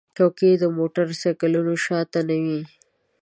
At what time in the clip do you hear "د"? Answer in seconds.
0.59-0.63